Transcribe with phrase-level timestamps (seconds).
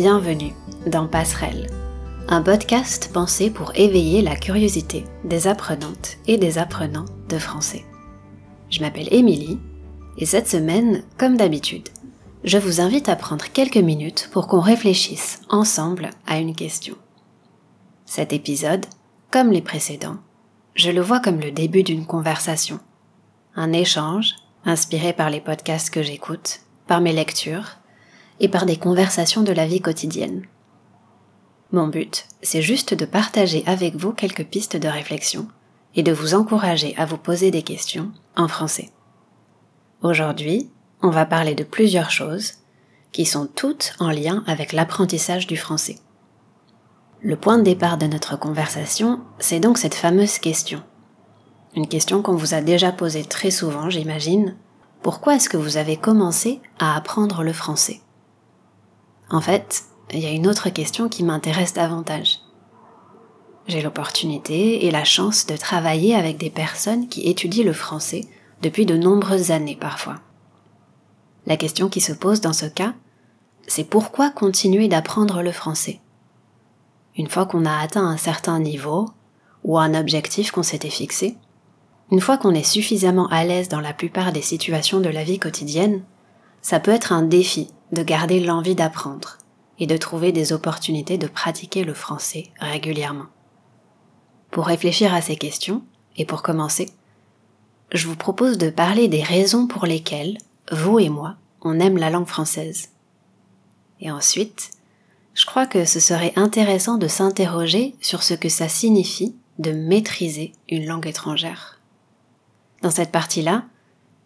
[0.00, 0.52] bienvenue
[0.86, 1.68] dans Passerelle,
[2.28, 7.84] un podcast pensé pour éveiller la curiosité des apprenantes et des apprenants de français.
[8.70, 9.58] Je m'appelle Émilie
[10.16, 11.88] et cette semaine, comme d'habitude,
[12.44, 16.94] je vous invite à prendre quelques minutes pour qu'on réfléchisse ensemble à une question.
[18.06, 18.86] Cet épisode,
[19.32, 20.18] comme les précédents,
[20.76, 22.78] je le vois comme le début d'une conversation,
[23.56, 27.78] un échange inspiré par les podcasts que j'écoute, par mes lectures
[28.40, 30.44] et par des conversations de la vie quotidienne.
[31.72, 35.48] Mon but, c'est juste de partager avec vous quelques pistes de réflexion
[35.94, 38.90] et de vous encourager à vous poser des questions en français.
[40.02, 40.70] Aujourd'hui,
[41.02, 42.54] on va parler de plusieurs choses
[43.12, 45.98] qui sont toutes en lien avec l'apprentissage du français.
[47.20, 50.82] Le point de départ de notre conversation, c'est donc cette fameuse question.
[51.74, 54.56] Une question qu'on vous a déjà posée très souvent, j'imagine.
[55.02, 58.00] Pourquoi est-ce que vous avez commencé à apprendre le français?
[59.30, 62.40] En fait, il y a une autre question qui m'intéresse davantage.
[63.66, 68.22] J'ai l'opportunité et la chance de travailler avec des personnes qui étudient le français
[68.62, 70.16] depuis de nombreuses années parfois.
[71.46, 72.94] La question qui se pose dans ce cas,
[73.66, 76.00] c'est pourquoi continuer d'apprendre le français?
[77.16, 79.10] Une fois qu'on a atteint un certain niveau,
[79.64, 81.36] ou un objectif qu'on s'était fixé,
[82.10, 85.38] une fois qu'on est suffisamment à l'aise dans la plupart des situations de la vie
[85.38, 86.02] quotidienne,
[86.62, 89.38] ça peut être un défi de garder l'envie d'apprendre
[89.78, 93.26] et de trouver des opportunités de pratiquer le français régulièrement.
[94.50, 95.82] Pour réfléchir à ces questions,
[96.16, 96.90] et pour commencer,
[97.92, 100.38] je vous propose de parler des raisons pour lesquelles,
[100.72, 102.90] vous et moi, on aime la langue française.
[104.00, 104.72] Et ensuite,
[105.34, 110.52] je crois que ce serait intéressant de s'interroger sur ce que ça signifie de maîtriser
[110.68, 111.80] une langue étrangère.
[112.82, 113.64] Dans cette partie-là,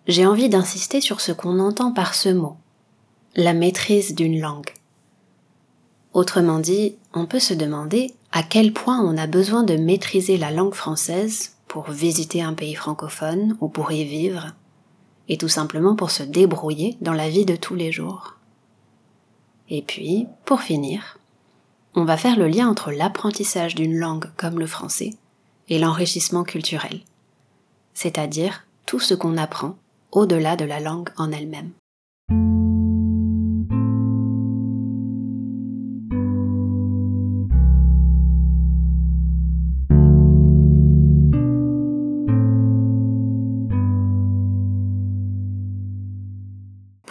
[0.06, 2.56] j'ai envie d'insister sur ce qu'on entend par ce mot,
[3.34, 4.70] la maîtrise d'une langue.
[6.12, 10.50] Autrement dit, on peut se demander à quel point on a besoin de maîtriser la
[10.50, 14.48] langue française pour visiter un pays francophone ou pour y vivre,
[15.28, 18.34] et tout simplement pour se débrouiller dans la vie de tous les jours.
[19.70, 21.18] Et puis, pour finir,
[21.94, 25.14] on va faire le lien entre l'apprentissage d'une langue comme le français
[25.68, 27.00] et l'enrichissement culturel,
[27.94, 29.76] c'est-à-dire tout ce qu'on apprend
[30.10, 31.70] au-delà de la langue en elle-même.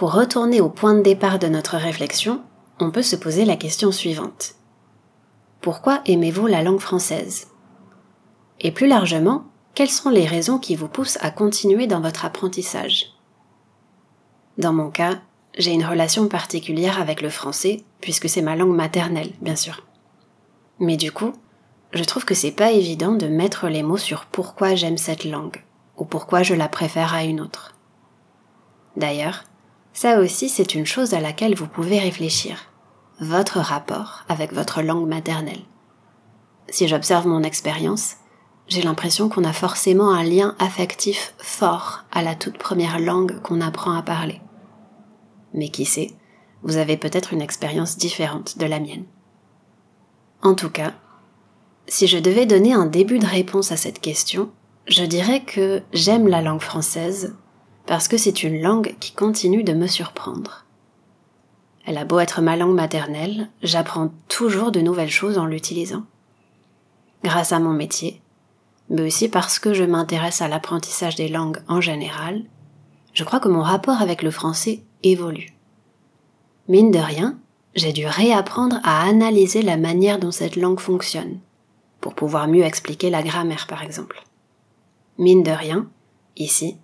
[0.01, 2.41] Pour retourner au point de départ de notre réflexion,
[2.79, 4.56] on peut se poser la question suivante.
[5.62, 7.50] Pourquoi aimez-vous la langue française?
[8.61, 9.44] Et plus largement,
[9.75, 13.13] quelles sont les raisons qui vous poussent à continuer dans votre apprentissage?
[14.57, 15.19] Dans mon cas,
[15.56, 19.85] j'ai une relation particulière avec le français, puisque c'est ma langue maternelle, bien sûr.
[20.79, 21.34] Mais du coup,
[21.94, 25.63] je trouve que c'est pas évident de mettre les mots sur pourquoi j'aime cette langue,
[25.95, 27.75] ou pourquoi je la préfère à une autre.
[28.97, 29.44] D'ailleurs,
[29.94, 32.57] ça aussi, c'est une chose à laquelle vous pouvez réfléchir.
[33.19, 35.62] Votre rapport avec votre langue maternelle.
[36.69, 38.16] Si j'observe mon expérience,
[38.68, 43.59] j'ai l'impression qu'on a forcément un lien affectif fort à la toute première langue qu'on
[43.59, 44.41] apprend à parler.
[45.53, 46.12] Mais qui sait,
[46.63, 49.06] vous avez peut-être une expérience différente de la mienne.
[50.41, 50.94] En tout cas,
[51.88, 54.50] si je devais donner un début de réponse à cette question,
[54.88, 57.35] je dirais que j'aime la langue française
[57.91, 60.63] parce que c'est une langue qui continue de me surprendre.
[61.85, 66.03] Elle a beau être ma langue maternelle, j'apprends toujours de nouvelles choses en l'utilisant.
[67.22, 68.22] Grâce à mon métier,
[68.90, 72.46] mais aussi parce que je m'intéresse à l'apprentissage des langues en général,
[73.12, 75.53] je crois que mon rapport avec le français évolue.
[76.69, 77.38] Mine de rien,
[77.75, 81.40] j'ai dû réapprendre à analyser la manière dont cette langue fonctionne,
[81.99, 84.23] pour pouvoir mieux expliquer la grammaire par exemple.
[85.17, 85.90] Mine de rien,
[86.37, 86.78] ici,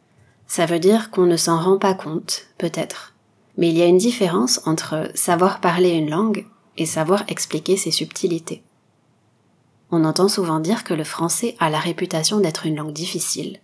[0.48, 3.14] ça veut dire qu'on ne s'en rend pas compte, peut-être.
[3.58, 6.46] Mais il y a une différence entre savoir parler une langue
[6.78, 8.64] et savoir expliquer ses subtilités.
[9.92, 13.60] On entend souvent dire que le français a la réputation d'être une langue difficile.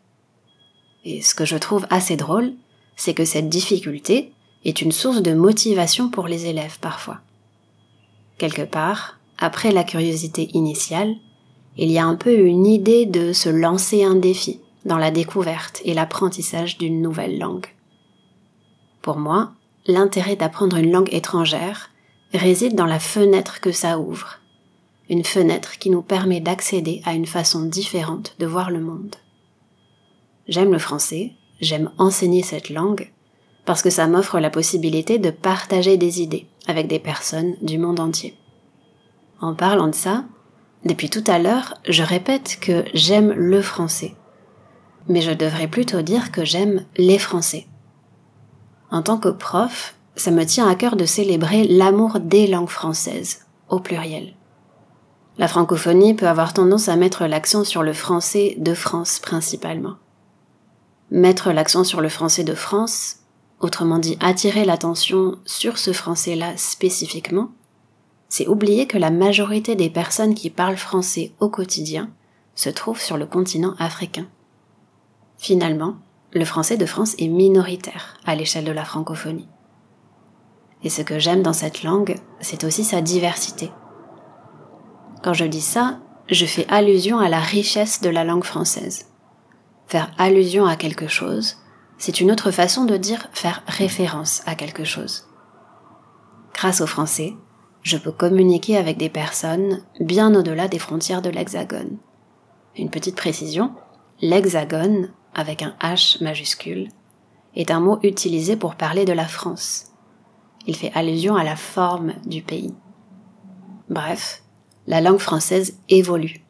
[1.05, 2.53] Et ce que je trouve assez drôle,
[2.95, 4.31] c'est que cette difficulté
[4.65, 7.19] est une source de motivation pour les élèves parfois.
[8.37, 11.15] Quelque part, après la curiosité initiale,
[11.77, 15.81] il y a un peu une idée de se lancer un défi, dans la découverte
[15.85, 17.67] et l'apprentissage d'une nouvelle langue.
[19.01, 19.51] Pour moi,
[19.85, 21.89] l'intérêt d'apprendre une langue étrangère
[22.33, 24.39] réside dans la fenêtre que ça ouvre,
[25.09, 29.15] une fenêtre qui nous permet d'accéder à une façon différente de voir le monde.
[30.47, 33.11] J'aime le français, j'aime enseigner cette langue,
[33.65, 37.99] parce que ça m'offre la possibilité de partager des idées avec des personnes du monde
[37.99, 38.35] entier.
[39.39, 40.25] En parlant de ça,
[40.85, 44.15] depuis tout à l'heure, je répète que j'aime le français.
[45.07, 47.67] Mais je devrais plutôt dire que j'aime les Français.
[48.91, 53.45] En tant que prof, ça me tient à cœur de célébrer l'amour des langues françaises,
[53.69, 54.35] au pluriel.
[55.37, 59.95] La francophonie peut avoir tendance à mettre l'accent sur le français de France principalement.
[61.09, 63.17] Mettre l'accent sur le français de France,
[63.59, 67.49] autrement dit attirer l'attention sur ce français-là spécifiquement,
[68.29, 72.09] c'est oublier que la majorité des personnes qui parlent français au quotidien
[72.55, 74.27] se trouvent sur le continent africain.
[75.43, 75.95] Finalement,
[76.31, 79.49] le français de France est minoritaire à l'échelle de la francophonie.
[80.83, 83.69] Et ce que j'aime dans cette langue, c'est aussi sa diversité.
[85.21, 85.99] Quand je dis ça,
[86.29, 89.07] je fais allusion à la richesse de la langue française.
[89.87, 91.57] Faire allusion à quelque chose,
[91.97, 95.27] c'est une autre façon de dire faire référence à quelque chose.
[96.53, 97.33] Grâce au français,
[97.81, 101.97] je peux communiquer avec des personnes bien au-delà des frontières de l'hexagone.
[102.77, 103.73] Une petite précision,
[104.21, 106.89] l'hexagone, avec un H majuscule,
[107.55, 109.91] est un mot utilisé pour parler de la France.
[110.65, 112.73] Il fait allusion à la forme du pays.
[113.89, 114.43] Bref,
[114.87, 116.43] la langue française évolue.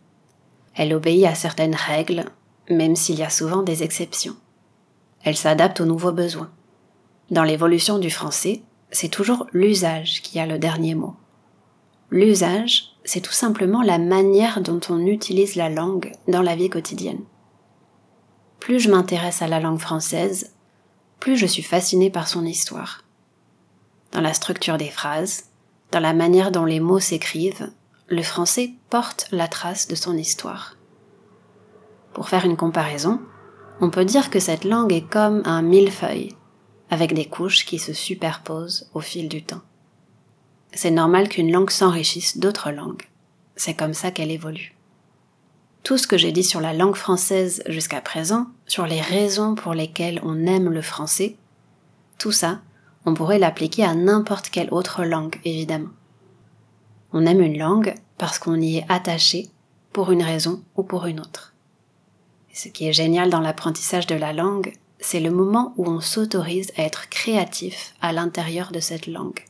[0.76, 2.26] Elle obéit à certaines règles,
[2.70, 4.36] même s'il y a souvent des exceptions.
[5.24, 6.52] Elle s'adapte aux nouveaux besoins.
[7.32, 11.16] Dans l'évolution du français, c'est toujours l'usage qui a le dernier mot.
[12.12, 17.24] L'usage, c'est tout simplement la manière dont on utilise la langue dans la vie quotidienne.
[18.64, 20.54] Plus je m'intéresse à la langue française,
[21.20, 23.04] plus je suis fascinée par son histoire
[24.14, 25.48] dans la structure des phrases,
[25.92, 27.70] dans la manière dont les mots s'écrivent,
[28.08, 30.78] le français porte la trace de son histoire.
[32.14, 33.20] Pour faire une comparaison,
[33.82, 36.34] on peut dire que cette langue est comme un millefeuille,
[36.90, 39.64] avec des couches qui se superposent au fil du temps.
[40.72, 43.10] C'est normal qu'une langue s'enrichisse d'autres langues.
[43.58, 44.74] C'est comme ça qu'elle évolue.
[45.84, 49.74] Tout ce que j'ai dit sur la langue française jusqu'à présent, sur les raisons pour
[49.74, 51.36] lesquelles on aime le français,
[52.18, 52.62] tout ça,
[53.06, 55.90] on pourrait l'appliquer à n'importe quelle autre langue, évidemment.
[57.12, 59.50] On aime une langue parce qu'on y est attaché
[59.92, 61.54] pour une raison ou pour une autre.
[62.54, 66.72] Ce qui est génial dans l'apprentissage de la langue, c'est le moment où on s'autorise
[66.78, 69.44] à être créatif à l'intérieur de cette langue.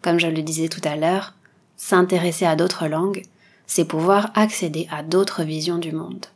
[0.00, 1.34] Comme je le disais tout à l'heure,
[1.76, 3.24] s'intéresser à d'autres langues,
[3.66, 6.26] c'est pouvoir accéder à d'autres visions du monde.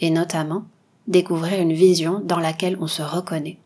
[0.00, 0.64] Et notamment,
[1.06, 3.58] découvrir une vision dans laquelle on se reconnaît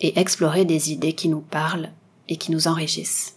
[0.00, 1.90] et explorer des idées qui nous parlent
[2.28, 3.36] et qui nous enrichissent.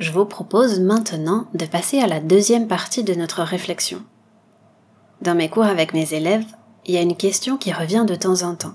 [0.00, 4.02] Je vous propose maintenant de passer à la deuxième partie de notre réflexion.
[5.20, 6.46] Dans mes cours avec mes élèves,
[6.84, 8.74] il y a une question qui revient de temps en temps.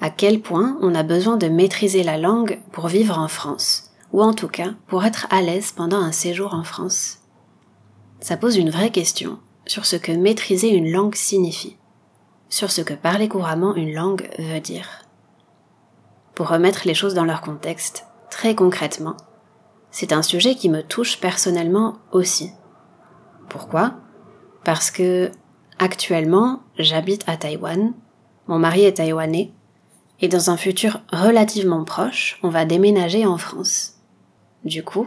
[0.00, 3.83] À quel point on a besoin de maîtriser la langue pour vivre en France,
[4.14, 7.18] ou en tout cas pour être à l'aise pendant un séjour en France
[8.20, 11.76] Ça pose une vraie question sur ce que maîtriser une langue signifie
[12.54, 14.86] sur ce que parler couramment une langue veut dire.
[16.36, 19.16] Pour remettre les choses dans leur contexte, très concrètement,
[19.90, 22.52] c'est un sujet qui me touche personnellement aussi.
[23.48, 23.94] Pourquoi?
[24.62, 25.32] Parce que
[25.80, 27.92] actuellement, j'habite à Taïwan,
[28.46, 29.50] mon mari est taïwanais,
[30.20, 33.93] et dans un futur relativement proche, on va déménager en France.
[34.64, 35.06] Du coup,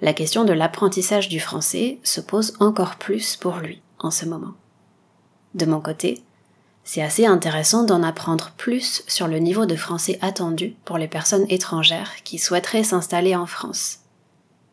[0.00, 4.54] la question de l'apprentissage du français se pose encore plus pour lui en ce moment.
[5.54, 6.22] De mon côté,
[6.84, 11.46] c'est assez intéressant d'en apprendre plus sur le niveau de français attendu pour les personnes
[11.48, 14.00] étrangères qui souhaiteraient s'installer en France,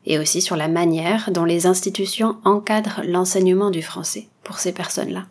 [0.05, 5.25] et aussi sur la manière dont les institutions encadrent l'enseignement du français pour ces personnes-là.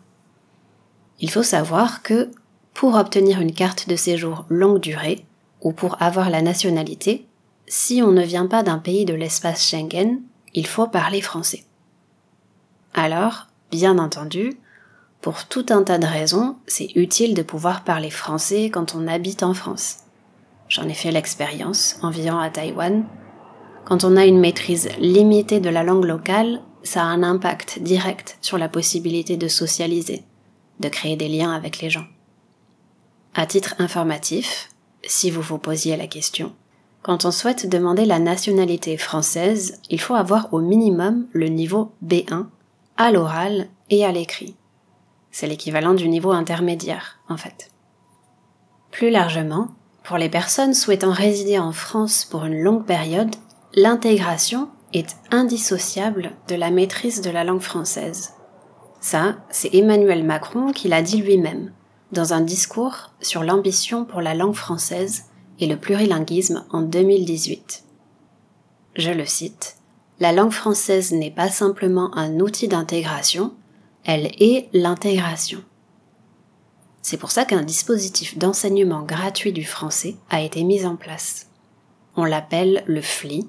[1.19, 2.31] Il faut savoir que
[2.73, 5.25] pour obtenir une carte de séjour longue durée,
[5.61, 7.25] ou pour avoir la nationalité,
[7.67, 10.21] si on ne vient pas d'un pays de l'espace Schengen,
[10.53, 11.63] il faut parler français.
[12.93, 14.57] Alors, bien entendu,
[15.21, 19.41] pour tout un tas de raisons, c'est utile de pouvoir parler français quand on habite
[19.41, 19.99] en France.
[20.67, 23.05] J'en ai fait l'expérience en vivant à Taïwan.
[23.85, 28.37] Quand on a une maîtrise limitée de la langue locale, ça a un impact direct
[28.41, 30.23] sur la possibilité de socialiser,
[30.79, 32.05] de créer des liens avec les gens.
[33.33, 34.69] À titre informatif,
[35.05, 36.53] si vous vous posiez la question,
[37.03, 42.45] quand on souhaite demander la nationalité française, il faut avoir au minimum le niveau B1
[42.95, 44.55] à l'oral et à l'écrit.
[45.29, 47.71] C'est l'équivalent du niveau intermédiaire, en fait.
[48.89, 49.67] Plus largement,
[50.03, 53.35] pour les personnes souhaitant résider en France pour une longue période,
[53.73, 58.33] l'intégration est indissociable de la maîtrise de la langue française.
[59.01, 61.73] Ça, c'est Emmanuel Macron qui l'a dit lui-même,
[62.13, 65.25] dans un discours sur l'ambition pour la langue française
[65.59, 67.83] et le plurilinguisme en 2018.
[68.95, 69.77] Je le cite,
[70.19, 73.53] La langue française n'est pas simplement un outil d'intégration,
[74.05, 75.63] elle est l'intégration.
[77.01, 81.47] C'est pour ça qu'un dispositif d'enseignement gratuit du français a été mis en place.
[82.15, 83.47] On l'appelle le FLI,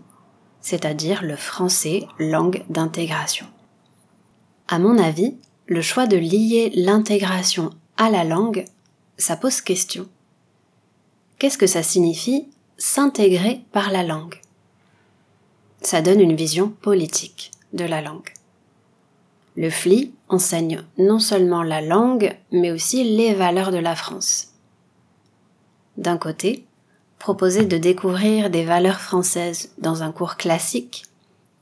[0.60, 3.46] c'est-à-dire le français langue d'intégration.
[4.66, 8.64] À mon avis, le choix de lier l'intégration à la langue,
[9.18, 10.08] ça pose question.
[11.38, 14.40] Qu'est-ce que ça signifie s'intégrer par la langue?
[15.80, 18.32] Ça donne une vision politique de la langue.
[19.56, 24.54] Le FLI enseigne non seulement la langue, mais aussi les valeurs de la France.
[25.96, 26.64] D'un côté,
[27.18, 31.04] proposer de découvrir des valeurs françaises dans un cours classique,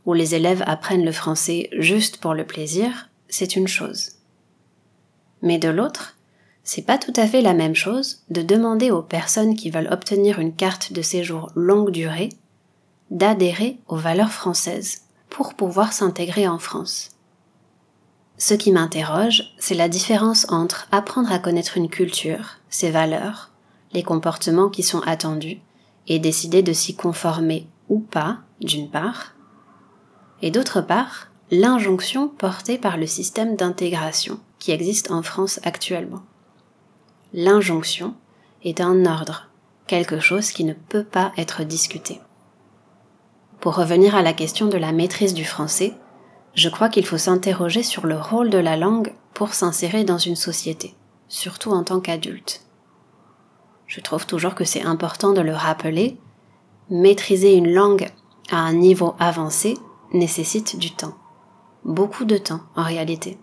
[0.07, 4.13] où les élèves apprennent le français juste pour le plaisir, c'est une chose.
[5.43, 6.17] Mais de l'autre,
[6.65, 10.39] c'est pas tout à fait la même chose de demander aux personnes qui veulent obtenir
[10.39, 12.31] une carte de séjour longue durée
[13.11, 17.11] d'adhérer aux valeurs françaises pour pouvoir s'intégrer en France.
[18.39, 23.51] Ce qui m'interroge, c'est la différence entre apprendre à connaître une culture, ses valeurs,
[23.93, 25.61] les comportements qui sont attendus,
[26.09, 29.35] et décider de s'y conformer ou pas, d'une part,
[30.41, 36.23] et d'autre part, l'injonction portée par le système d'intégration qui existe en France actuellement.
[37.35, 38.15] L'injonction
[38.63, 39.49] est un ordre,
[39.87, 42.21] quelque chose qui ne peut pas être discuté.
[43.59, 45.95] Pour revenir à la question de la maîtrise du français,
[46.55, 50.37] je crois qu'il faut s'interroger sur le rôle de la langue pour s'insérer dans une
[50.37, 50.95] société,
[51.29, 52.67] surtout en tant qu'adulte.
[53.87, 56.19] Je trouve toujours que c'est important de le rappeler,
[56.91, 58.11] maîtriser une langue
[58.51, 59.79] à un niveau avancé
[60.13, 61.15] nécessite du temps.
[61.85, 63.39] Beaucoup de temps en réalité.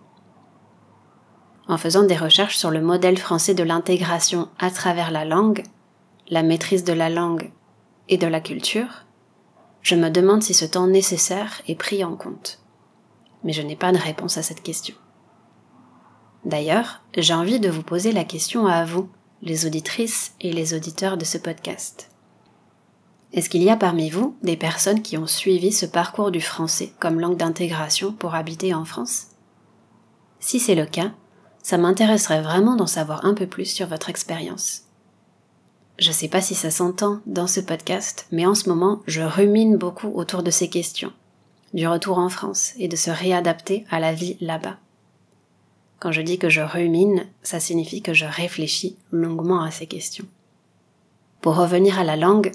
[1.68, 5.62] En faisant des recherches sur le modèle français de l'intégration à travers la langue,
[6.28, 7.50] la maîtrise de la langue
[8.08, 9.04] et de la culture,
[9.82, 12.60] je me demande si ce temps nécessaire est pris en compte
[13.44, 14.94] mais je n'ai pas de réponse à cette question.
[16.44, 19.08] D'ailleurs, j'ai envie de vous poser la question à vous,
[19.42, 22.10] les auditrices et les auditeurs de ce podcast.
[23.32, 26.92] Est-ce qu'il y a parmi vous des personnes qui ont suivi ce parcours du français
[26.98, 29.28] comme langue d'intégration pour habiter en France?
[30.40, 31.12] Si c'est le cas,
[31.62, 34.82] ça m'intéresserait vraiment d'en savoir un peu plus sur votre expérience.
[35.98, 39.76] Je sais pas si ça s'entend dans ce podcast, mais en ce moment, je rumine
[39.76, 41.12] beaucoup autour de ces questions
[41.74, 44.76] du retour en France et de se réadapter à la vie là-bas.
[45.98, 50.24] Quand je dis que je rumine, ça signifie que je réfléchis longuement à ces questions.
[51.42, 52.52] Pour revenir à la langue,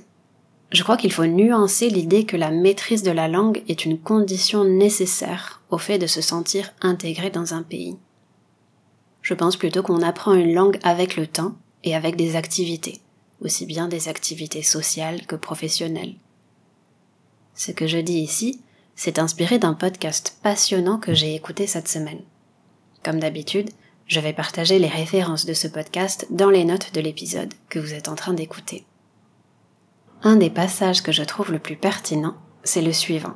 [0.71, 4.63] je crois qu'il faut nuancer l'idée que la maîtrise de la langue est une condition
[4.63, 7.97] nécessaire au fait de se sentir intégré dans un pays.
[9.25, 13.01] Je pense plutôt qu'on apprend une langue avec le temps et avec des activités,
[13.41, 16.13] aussi bien des activités sociales que professionnelles.
[17.55, 18.61] Ce que je dis ici,
[18.95, 22.21] c'est inspiré d'un podcast passionnant que j'ai écouté cette semaine.
[23.03, 23.71] Comme d'habitude,
[24.05, 27.95] je vais partager les références de ce podcast dans les notes de l'épisode que vous
[27.95, 28.85] êtes en train d'écouter.
[30.21, 33.33] Un des passages que je trouve le plus pertinent, c'est le suivant.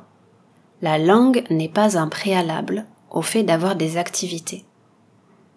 [0.82, 4.64] La langue n'est pas un préalable au fait d'avoir des activités.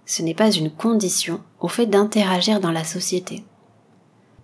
[0.05, 3.45] Ce n'est pas une condition au fait d'interagir dans la société.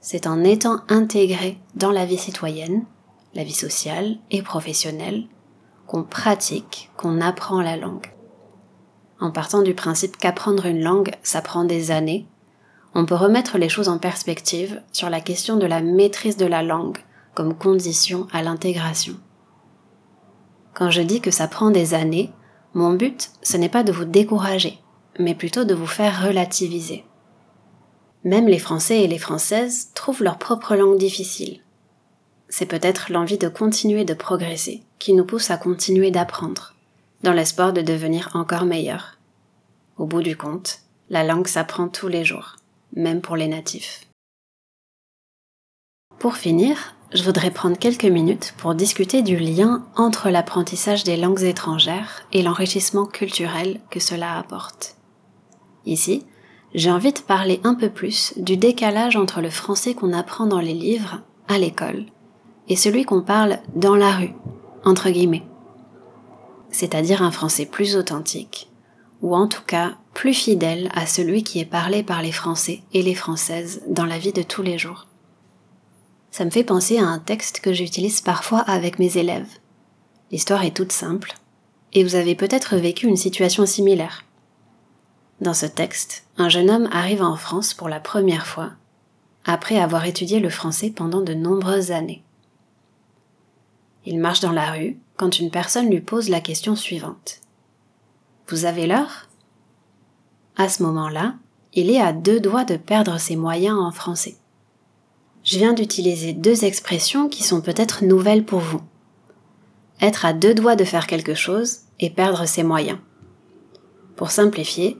[0.01, 2.85] C'est en étant intégré dans la vie citoyenne,
[3.33, 5.27] la vie sociale et professionnelle,
[5.87, 8.13] qu'on pratique, qu'on apprend la langue.
[9.19, 12.27] En partant du principe qu'apprendre une langue, ça prend des années,
[12.95, 16.63] on peut remettre les choses en perspective sur la question de la maîtrise de la
[16.63, 16.97] langue
[17.35, 19.15] comme condition à l'intégration.
[20.73, 22.31] Quand je dis que ça prend des années,
[22.73, 24.79] mon but, ce n'est pas de vous décourager,
[25.19, 27.05] mais plutôt de vous faire relativiser.
[28.23, 31.61] Même les Français et les Françaises trouvent leur propre langue difficile
[32.49, 36.73] c'est peut-être l'envie de continuer de progresser qui nous pousse à continuer d'apprendre,
[37.23, 39.17] dans l'espoir de devenir encore meilleur.
[39.97, 42.55] Au bout du compte, la langue s'apprend tous les jours,
[42.95, 44.07] même pour les natifs.
[46.17, 51.43] Pour finir, je voudrais prendre quelques minutes pour discuter du lien entre l'apprentissage des langues
[51.43, 54.98] étrangères et l'enrichissement culturel que cela apporte.
[55.89, 56.23] Ici,
[56.75, 60.59] j'ai envie de parler un peu plus du décalage entre le français qu'on apprend dans
[60.59, 62.05] les livres, à l'école,
[62.67, 64.35] et celui qu'on parle dans la rue,
[64.85, 65.47] entre guillemets.
[66.69, 68.69] C'est-à-dire un français plus authentique,
[69.23, 73.01] ou en tout cas plus fidèle à celui qui est parlé par les Français et
[73.01, 75.07] les Françaises dans la vie de tous les jours.
[76.29, 79.57] Ça me fait penser à un texte que j'utilise parfois avec mes élèves.
[80.29, 81.33] L'histoire est toute simple,
[81.93, 84.23] et vous avez peut-être vécu une situation similaire.
[85.41, 88.71] Dans ce texte, un jeune homme arrive en France pour la première fois,
[89.45, 92.23] après avoir étudié le français pendant de nombreuses années.
[94.05, 97.39] Il marche dans la rue quand une personne lui pose la question suivante.
[98.49, 99.29] Vous avez l'heure?
[100.57, 101.35] À ce moment-là,
[101.73, 104.35] il est à deux doigts de perdre ses moyens en français.
[105.43, 108.81] Je viens d'utiliser deux expressions qui sont peut-être nouvelles pour vous.
[110.01, 112.99] Être à deux doigts de faire quelque chose et perdre ses moyens.
[114.17, 114.97] Pour simplifier,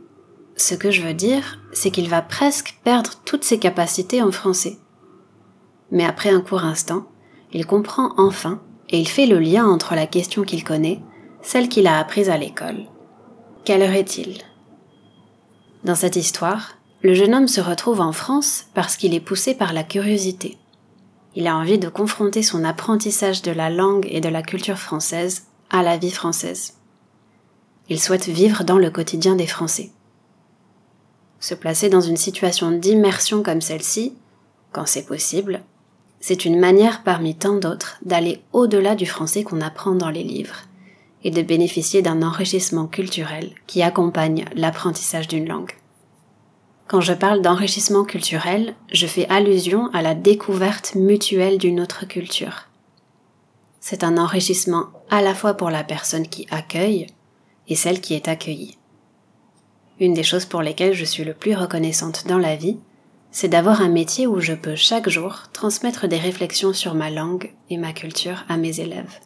[0.62, 4.78] ce que je veux dire, c'est qu'il va presque perdre toutes ses capacités en français.
[5.92, 7.08] Mais après un court instant,
[7.52, 11.00] il comprend enfin et il fait le lien entre la question qu'il connaît,
[11.42, 12.86] celle qu'il a apprise à l'école.
[13.66, 14.42] Quelle heure est-il?
[15.84, 19.74] Dans cette histoire, le jeune homme se retrouve en France parce qu'il est poussé par
[19.74, 20.58] la curiosité.
[21.36, 25.44] Il a envie de confronter son apprentissage de la langue et de la culture française
[25.70, 26.74] à la vie française.
[27.88, 29.92] Il souhaite vivre dans le quotidien des Français.
[31.40, 34.14] Se placer dans une situation d'immersion comme celle-ci,
[34.72, 35.62] quand c'est possible,
[36.20, 40.64] c'est une manière parmi tant d'autres d'aller au-delà du français qu'on apprend dans les livres
[41.24, 45.72] et de bénéficier d'un enrichissement culturel qui accompagne l'apprentissage d'une langue.
[46.88, 52.66] Quand je parle d'enrichissement culturel, je fais allusion à la découverte mutuelle d'une autre culture.
[53.80, 57.06] C'est un enrichissement à la fois pour la personne qui accueille
[57.68, 58.79] et celle qui est accueillie.
[60.00, 62.78] Une des choses pour lesquelles je suis le plus reconnaissante dans la vie,
[63.32, 67.52] c'est d'avoir un métier où je peux chaque jour transmettre des réflexions sur ma langue
[67.70, 69.20] et ma culture à mes élèves.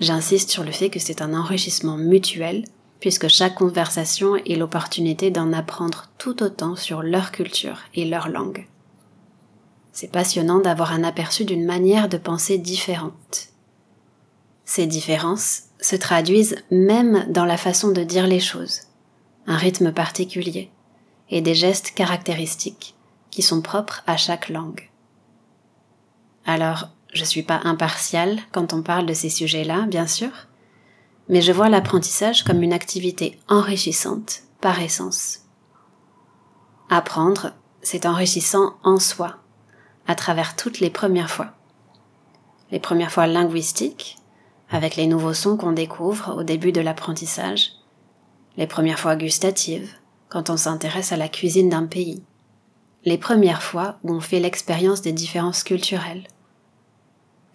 [0.00, 2.64] J'insiste sur le fait que c'est un enrichissement mutuel,
[2.98, 8.66] puisque chaque conversation est l'opportunité d'en apprendre tout autant sur leur culture et leur langue.
[9.92, 13.48] C'est passionnant d'avoir un aperçu d'une manière de penser différente.
[14.64, 18.82] Ces différences se traduisent même dans la façon de dire les choses
[19.46, 20.70] un rythme particulier
[21.30, 22.94] et des gestes caractéristiques
[23.30, 24.90] qui sont propres à chaque langue.
[26.44, 30.30] Alors, je suis pas impartiale quand on parle de ces sujets-là, bien sûr,
[31.28, 35.40] mais je vois l'apprentissage comme une activité enrichissante par essence.
[36.90, 37.52] Apprendre,
[37.82, 39.36] c'est enrichissant en soi,
[40.06, 41.52] à travers toutes les premières fois.
[42.70, 44.18] Les premières fois linguistiques,
[44.70, 47.72] avec les nouveaux sons qu'on découvre au début de l'apprentissage,
[48.56, 49.90] les premières fois gustatives,
[50.28, 52.22] quand on s'intéresse à la cuisine d'un pays,
[53.04, 56.26] les premières fois où on fait l'expérience des différences culturelles.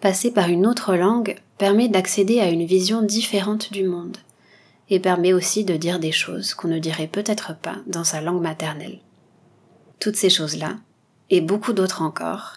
[0.00, 4.16] Passer par une autre langue permet d'accéder à une vision différente du monde
[4.90, 8.40] et permet aussi de dire des choses qu'on ne dirait peut-être pas dans sa langue
[8.40, 9.00] maternelle.
[10.00, 10.76] Toutes ces choses-là,
[11.30, 12.54] et beaucoup d'autres encore,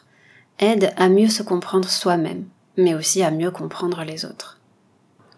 [0.60, 2.46] aident à mieux se comprendre soi-même,
[2.78, 4.60] mais aussi à mieux comprendre les autres.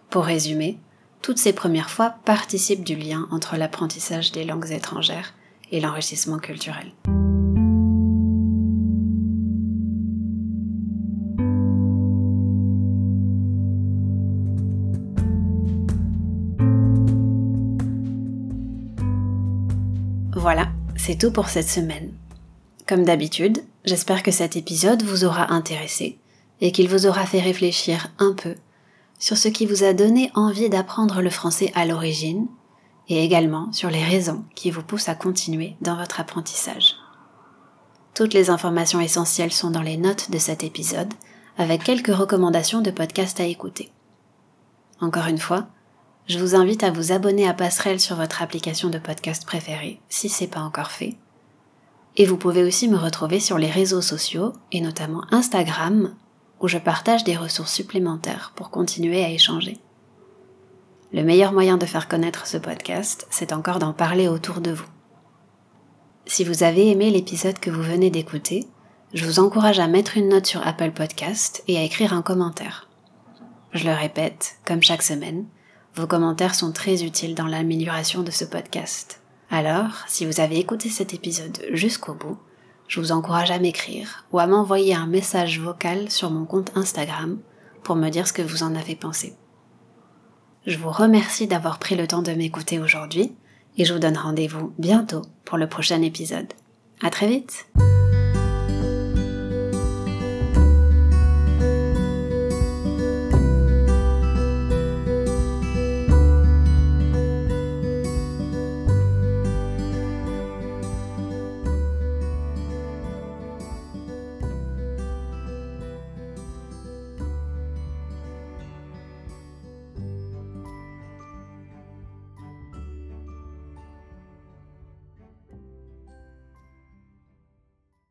[0.09, 0.77] Pour résumer,
[1.23, 5.33] toutes ces premières fois participent du lien entre l'apprentissage des langues étrangères
[5.71, 6.91] et l'enrichissement culturel.
[20.35, 22.11] Voilà, c'est tout pour cette semaine.
[22.85, 26.17] Comme d'habitude, j'espère que cet épisode vous aura intéressé
[26.59, 28.55] et qu'il vous aura fait réfléchir un peu
[29.23, 32.45] sur ce qui vous a donné envie d'apprendre le français à l'origine
[33.07, 36.95] et également sur les raisons qui vous poussent à continuer dans votre apprentissage.
[38.15, 41.13] Toutes les informations essentielles sont dans les notes de cet épisode
[41.57, 43.93] avec quelques recommandations de podcasts à écouter.
[44.99, 45.67] Encore une fois,
[46.27, 50.27] je vous invite à vous abonner à Passerelle sur votre application de podcast préférée si
[50.27, 51.15] c'est pas encore fait.
[52.17, 56.13] Et vous pouvez aussi me retrouver sur les réseaux sociaux et notamment Instagram
[56.63, 59.77] où je partage des ressources supplémentaires pour continuer à échanger.
[61.11, 64.87] Le meilleur moyen de faire connaître ce podcast, c'est encore d'en parler autour de vous.
[66.25, 68.65] Si vous avez aimé l'épisode que vous venez d'écouter,
[69.13, 72.87] je vous encourage à mettre une note sur Apple Podcast et à écrire un commentaire.
[73.73, 75.45] Je le répète, comme chaque semaine,
[75.95, 79.21] vos commentaires sont très utiles dans l'amélioration de ce podcast.
[79.51, 82.37] Alors, si vous avez écouté cet épisode jusqu'au bout,
[82.93, 87.39] je vous encourage à m'écrire ou à m'envoyer un message vocal sur mon compte Instagram
[87.81, 89.33] pour me dire ce que vous en avez pensé.
[90.67, 93.33] Je vous remercie d'avoir pris le temps de m'écouter aujourd'hui
[93.79, 96.53] et je vous donne rendez-vous bientôt pour le prochain épisode.
[97.01, 97.65] À très vite!